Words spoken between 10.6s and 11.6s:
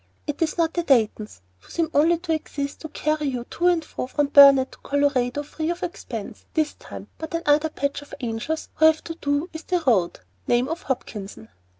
of Hopkinson.